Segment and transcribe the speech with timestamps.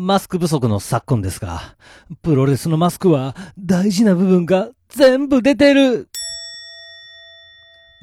[0.00, 1.74] マスク不足の昨今ですが、
[2.22, 6.08] プロレスのマスクは大事な部分が全部出てる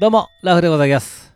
[0.02, 1.34] どうも、ラフでございます。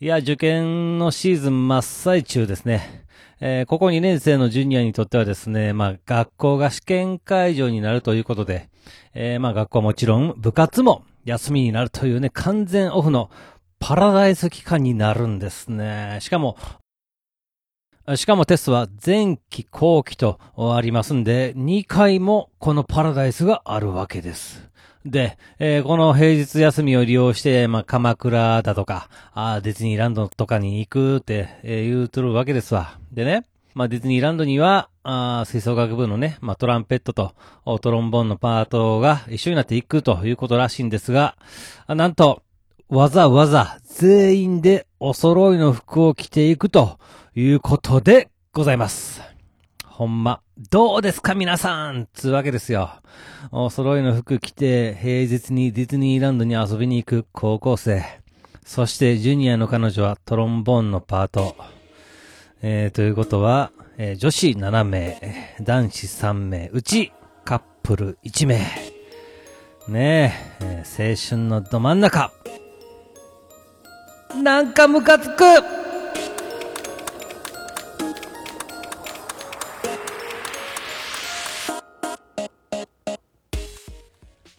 [0.00, 3.04] いや、受験のシーズン真っ最中ですね。
[3.42, 8.70] えー、ここ2年生のジュニアにとってはですね、まあ、学校が試験会場になるということで、
[9.12, 13.28] えー、まあ、学校はもちろん部活も休みになるというね、完全オフの
[13.80, 16.20] パラダイス期間になるんですね。
[16.22, 16.56] しかも、
[18.16, 24.68] しかもテストは前期後期とありますんで、2回もこのパラダイスがあるわけです。
[25.06, 32.98] で、えー、この平日休みを利用して、まあ、鎌倉だとか、あディズニーランドとかに行くって、えー、言うとるわけですわ。
[33.10, 37.34] でね、まあ、ディズニーランドには、あ吹奏楽部のね、まあ、トランペットと
[37.80, 41.36] トロンボーンのパートが一緒になっていくということらしいんですが、
[41.88, 42.42] なんと、
[42.90, 46.98] わざわざ全員でお揃いの服を着ていくと
[47.34, 49.22] いうことでございます。
[49.86, 52.90] ほんま、どうですか皆さんつうわけですよ。
[53.52, 58.04] お揃いの服着て平日にディズニーランドに遊びに行く高校生。
[58.66, 61.56] そしてジュニアの彼女はトロンボーンのパート。
[62.60, 67.12] えー、ということは、えー、女子7名、男子3名、うち
[67.44, 68.58] カップル1名。
[69.88, 72.30] ねえ、えー、青春のど真ん中。
[74.44, 75.42] なんかムカつく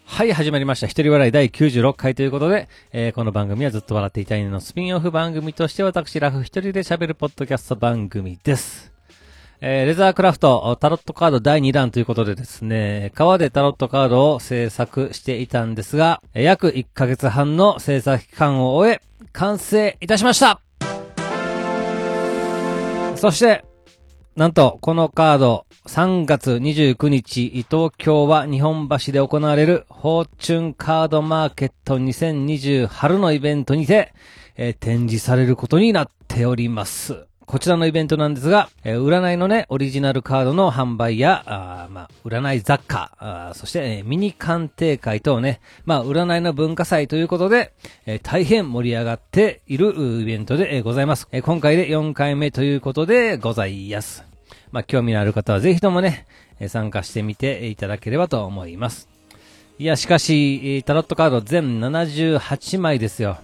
[0.08, 0.88] はい、始まりました。
[0.88, 8.95] 一人笑い第96回ということで、えー、この番組はずっと笑っていたいのスピンオフ番組として私、ラフ一人で喋るポッドキャスト番組です。
[9.61, 20.62] えー、レザークラフトタロットカード第2弾ということでですね、川でタロットカードを制作していたんですが、約1ヶ月半の制作期間を終え、完成いたしました
[23.16, 23.64] そして、
[24.36, 34.13] なんと、このカード、3月29日、東京は日本橋で行われる、フォーチュンカードマーケット2020春のイベントにて、
[34.57, 37.28] えー、展示されることになっております。
[37.45, 47.73] こちらのイベントなんですが、えー、占いのね、オリジナルカードの販売や、あまあ、占い雑貨、そして、え、ミニ鑑定会等ね、まあ、占いの文化祭ということで、
[48.06, 51.41] えー、大変盛り上がっているイベントで、ございます、えー。
[51.44, 54.23] 今回で4回目ということでございます。
[54.72, 56.25] まあ、興味のある方はぜひともね、
[56.59, 59.07] え、参加してみていただければと思います。
[59.77, 63.38] いや、しかし、タロットカード全78枚ですよ。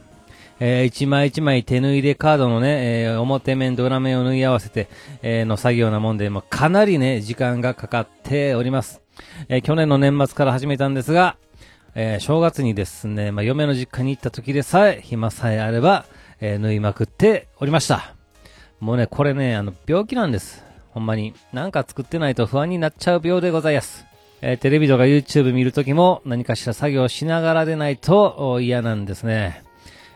[0.64, 4.90] えー、一枚一枚手縫いでカードのね、えー、表面と裏面を縫い合わせて、
[5.24, 9.02] えー、の作業なもんで、まあ、かなりね、時間がかかっております。
[9.50, 11.36] えー、去年の年末から始めたんですが、
[11.96, 16.06] えー、正月にですね、まあ、嫁の実家に行った時でさえ、暇さえあれば、
[16.40, 18.14] えー、縫いまくっておりました。
[18.80, 20.64] もうね、これね、あの、病気なんです。
[20.92, 21.34] ほんまに。
[21.54, 24.06] なんか作ってないと不安になっちゃう病でございます。
[24.44, 29.64] えー、テレビとか YouTube 見るときも何かしら作業しながらでないと嫌なんですね。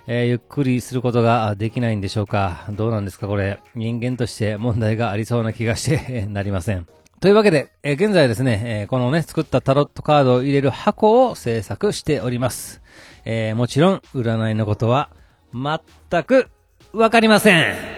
[0.08, 3.60] えー、ゆっくりすることができないんでしょうかどうなんですかこれ。
[3.74, 6.88] 人間として問題がありそうな気がしてなりません。
[7.20, 12.82] というわけで、えー、現在ですね、えー、このね、作ったタロットカードを入れる箱を制作しております。
[13.26, 15.10] え、もちろん、占いのことは、
[15.54, 16.50] 全く、
[16.94, 17.95] わかりません。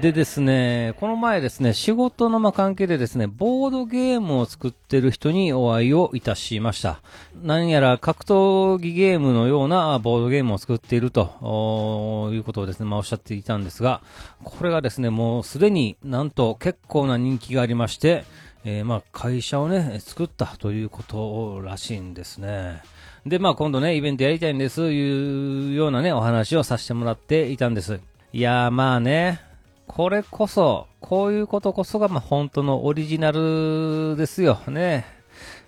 [0.00, 7.00] でですね、この前ですね、仕事のま関係でですね、ボードゲームを作ってる人にお会いをいたしました。
[7.42, 14.02] 何やら格闘技ゲームのようなボードゲームを作っているということをですね、まあおっしゃっていたんですが、
[14.44, 18.24] これがですね、もうすでになんと結構な人気がありまして、
[18.64, 22.82] えー、まあ会社をね、作ったということらしいんですね。
[23.24, 28.00] で、まあ今度ね、イベントやりたいんです、いうようなね、お話をさせてもらっていたんです。
[28.32, 29.45] いやーまあね、
[29.86, 35.06] これこそ、こういうことこそが、まあ、本当のオリジナルですよね。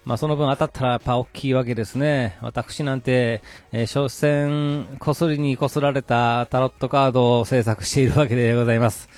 [0.05, 2.39] まあ、その分当たったらやっぱ大きいわけですね。
[2.41, 3.43] 私なんて、
[3.73, 9.09] えー、所詮、こすりにこすられたタロットカードを制作しているわけでございます。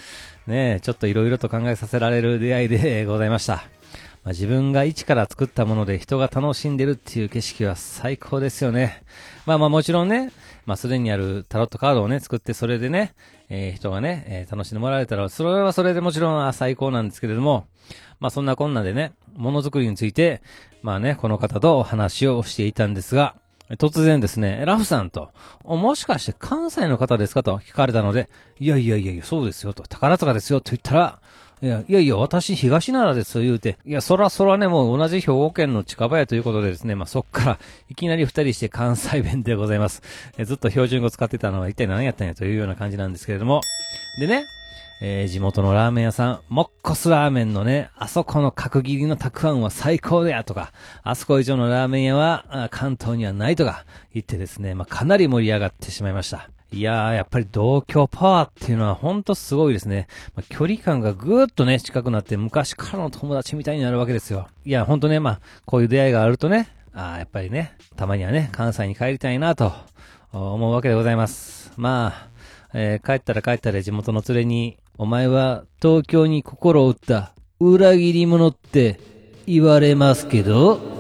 [0.46, 3.79] ねちょっと色々と考えさせられる出会いでございました。
[4.22, 9.02] まあ、自分が一から作ったもので人が楽しんでるっていう景色は最高ですよね。
[9.46, 10.30] まあまあもちろんね、
[10.66, 13.14] まあすでにあるタロットカードをね、作ってそれでね、
[13.48, 17.66] えー、人がね、えー、楽しんでもらえたら、それはそれでもちろん最高なんですけれども、
[18.20, 20.42] まあそんなこんなでね、ものづくりについて、
[20.82, 23.36] まあね、この方とお話をしていたんですが、
[23.78, 25.30] 突然ですね、ラフさんと、
[25.64, 28.28] もしかして関西の方ですかと聞かれたので、
[28.58, 31.20] いやいやいやいや、そうですよと、宝塚ですよと言ったら、
[31.62, 33.76] いや、いやいや、私、東奈良です、言うて。
[33.84, 37.58] いや、そらそらね、もう同じ兵庫県の近場やということでですね、まあ、そっから、
[37.90, 40.02] いきなり二人して関西弁でございます。
[40.38, 43.60] えずっと標準語使ってたのは一体何やったんやというような感じなんですけれども。
[44.18, 44.46] でね、
[45.02, 50.72] えー、地元のラーメン屋さん、モッコスラーメンのね、あそこの角切りのたくあんは最高だよとか、
[51.02, 56.50] あそこ以上のラーメン屋は関東にはないとか言ってですね、まあ、かなり盛り上がってしまいました。
[56.72, 60.06] いやー、やっぱり同居パワーっていうのはほんとすごいですね。
[60.36, 64.46] まあ、距離感がぐーっとね、近くなって昔からの友達みたいになるわけですよ。
[64.64, 69.72] いや、ほんとね、まあ、こういう出会いがあるとね、あやっぱりね、たまにはね、関西に帰りたいなと
[70.32, 71.72] 思うわけでございます。
[71.76, 72.28] まあ、
[72.72, 79.00] えー、帰ったら帰ったら地元の連れに、お前は東京に心を打った裏切り者って
[79.46, 80.99] 言われますけど、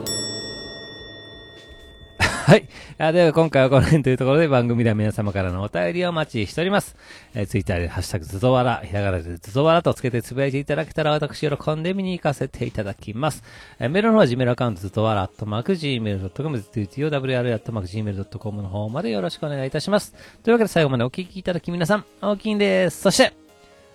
[2.50, 2.68] はい。
[2.98, 6.96] あでは今回はこの辺というところで番組では皆様からのお便りをお待ちしております。
[7.32, 13.44] えー、ツイッターでハッシュタグズドワラ、ひらがなでズドワラとつけてつぶやいていただけたら私喜んで見に行かせていただきます。
[13.78, 20.12] えー、メールの方は Gmail アカウントズドワラ、アットマーク Gmail.com、ZTOWR、アットマーク Gmail.com の方までよろしくお願いいたします。
[20.42, 23.00] というわけで最後までお聞きいただき皆さん、大きいんです。
[23.02, 23.32] そして、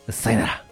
[0.09, 0.64] さよなら。